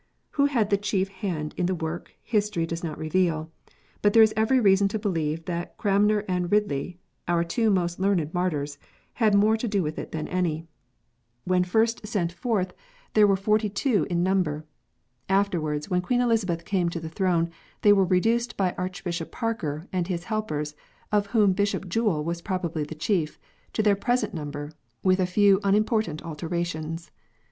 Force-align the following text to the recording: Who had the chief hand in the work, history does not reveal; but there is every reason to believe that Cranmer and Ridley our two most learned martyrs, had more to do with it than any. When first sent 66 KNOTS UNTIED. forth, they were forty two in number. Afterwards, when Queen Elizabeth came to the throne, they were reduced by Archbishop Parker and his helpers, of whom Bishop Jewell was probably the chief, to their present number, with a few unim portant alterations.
Who 0.31 0.45
had 0.47 0.71
the 0.71 0.77
chief 0.79 1.09
hand 1.09 1.53
in 1.57 1.67
the 1.67 1.75
work, 1.75 2.15
history 2.23 2.65
does 2.65 2.83
not 2.83 2.97
reveal; 2.97 3.51
but 4.01 4.13
there 4.13 4.23
is 4.23 4.33
every 4.35 4.59
reason 4.59 4.87
to 4.87 4.97
believe 4.97 5.45
that 5.45 5.77
Cranmer 5.77 6.25
and 6.27 6.51
Ridley 6.51 6.97
our 7.27 7.43
two 7.43 7.69
most 7.69 7.99
learned 7.99 8.33
martyrs, 8.33 8.79
had 9.21 9.35
more 9.35 9.55
to 9.55 9.67
do 9.67 9.83
with 9.83 9.99
it 9.99 10.11
than 10.11 10.27
any. 10.27 10.65
When 11.43 11.63
first 11.63 11.97
sent 12.07 12.31
66 12.31 12.33
KNOTS 12.33 12.33
UNTIED. 12.33 12.39
forth, 12.41 12.73
they 13.13 13.23
were 13.25 13.35
forty 13.35 13.69
two 13.69 14.07
in 14.09 14.23
number. 14.23 14.65
Afterwards, 15.29 15.91
when 15.91 16.01
Queen 16.01 16.19
Elizabeth 16.19 16.65
came 16.65 16.89
to 16.89 16.99
the 16.99 17.07
throne, 17.07 17.51
they 17.83 17.93
were 17.93 18.03
reduced 18.03 18.57
by 18.57 18.73
Archbishop 18.79 19.31
Parker 19.31 19.87
and 19.93 20.07
his 20.07 20.23
helpers, 20.23 20.73
of 21.11 21.27
whom 21.27 21.53
Bishop 21.53 21.87
Jewell 21.87 22.23
was 22.23 22.41
probably 22.41 22.83
the 22.83 22.95
chief, 22.95 23.37
to 23.73 23.83
their 23.83 23.95
present 23.95 24.33
number, 24.33 24.71
with 25.03 25.19
a 25.19 25.27
few 25.27 25.59
unim 25.59 25.85
portant 25.85 26.23
alterations. 26.23 27.11